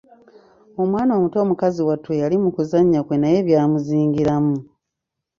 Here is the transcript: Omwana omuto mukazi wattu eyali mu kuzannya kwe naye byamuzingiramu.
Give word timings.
Omwana 0.81 1.11
omuto 1.17 1.37
mukazi 1.49 1.81
wattu 1.87 2.09
eyali 2.15 2.37
mu 2.43 2.49
kuzannya 2.55 2.99
kwe 3.05 3.15
naye 3.21 3.39
byamuzingiramu. 3.47 4.57